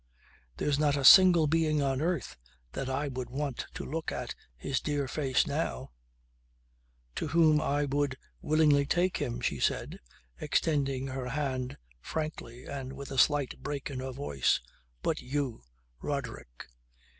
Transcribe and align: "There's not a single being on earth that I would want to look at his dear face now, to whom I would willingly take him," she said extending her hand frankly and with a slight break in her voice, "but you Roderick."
"There's 0.57 0.79
not 0.79 0.97
a 0.97 1.05
single 1.05 1.45
being 1.45 1.79
on 1.83 2.01
earth 2.01 2.35
that 2.71 2.89
I 2.89 3.07
would 3.07 3.29
want 3.29 3.67
to 3.75 3.85
look 3.85 4.11
at 4.11 4.33
his 4.57 4.79
dear 4.81 5.07
face 5.07 5.45
now, 5.45 5.91
to 7.13 7.27
whom 7.27 7.61
I 7.61 7.85
would 7.85 8.17
willingly 8.41 8.87
take 8.87 9.17
him," 9.17 9.41
she 9.41 9.59
said 9.59 9.99
extending 10.39 11.05
her 11.09 11.29
hand 11.29 11.77
frankly 11.99 12.65
and 12.65 12.93
with 12.93 13.11
a 13.11 13.19
slight 13.19 13.59
break 13.61 13.91
in 13.91 13.99
her 13.99 14.11
voice, 14.11 14.59
"but 15.03 15.21
you 15.21 15.61
Roderick." 16.01 16.65